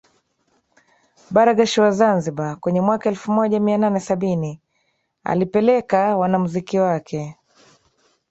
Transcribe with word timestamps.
Barghash 1.33 1.77
wa 1.77 1.91
Zanzibar 1.91 2.59
kwenye 2.59 2.81
mwaka 2.81 3.09
elfu 3.09 3.31
moja 3.31 3.59
mia 3.59 3.77
nane 3.77 3.99
sabini 3.99 4.61
alipeleka 5.23 6.17
wanamuziki 6.17 6.79
wake 6.79 7.37